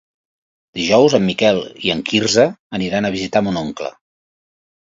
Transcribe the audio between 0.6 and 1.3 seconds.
Dijous en